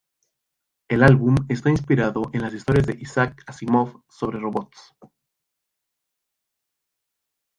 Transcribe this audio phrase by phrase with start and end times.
[0.89, 4.95] El álbum está inspirado en las historias de Isaac Asimov sobre robots.